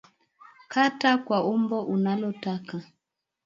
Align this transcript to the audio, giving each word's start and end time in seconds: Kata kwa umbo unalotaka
Kata 0.71 1.11
kwa 1.25 1.39
umbo 1.53 1.77
unalotaka 1.95 2.77